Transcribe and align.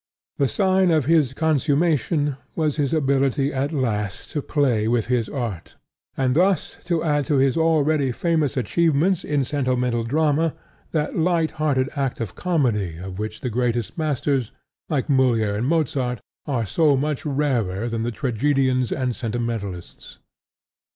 The 0.37 0.47
sign 0.47 0.89
of 0.89 1.05
this 1.05 1.31
consummation 1.31 2.35
was 2.55 2.77
his 2.77 2.91
ability 2.91 3.53
at 3.53 3.71
last 3.71 4.31
to 4.31 4.41
play 4.41 4.87
with 4.87 5.05
his 5.05 5.29
art, 5.29 5.75
and 6.17 6.35
thus 6.35 6.77
to 6.85 7.03
add 7.03 7.27
to 7.27 7.35
his 7.37 7.55
already 7.55 8.11
famous 8.11 8.57
achievements 8.57 9.23
in 9.23 9.45
sentimental 9.45 10.03
drama 10.03 10.55
that 10.89 11.15
lighthearted 11.19 11.89
art 11.95 12.19
of 12.19 12.33
comedy 12.33 12.97
of 12.97 13.19
which 13.19 13.41
the 13.41 13.51
greatest 13.51 13.95
masters, 13.95 14.51
like 14.89 15.07
Moliere 15.07 15.55
and 15.55 15.67
Mozart, 15.67 16.19
are 16.47 16.65
so 16.65 16.97
much 16.97 17.23
rarer 17.23 17.87
than 17.87 18.01
the 18.01 18.09
tragedians 18.09 18.91
and 18.91 19.15
sentimentalists. 19.15 20.17